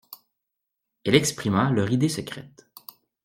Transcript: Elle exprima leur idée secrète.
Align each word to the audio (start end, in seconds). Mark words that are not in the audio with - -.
Elle 1.03 1.13
exprima 1.13 1.69
leur 1.69 1.91
idée 1.91 2.09
secrète. 2.09 2.65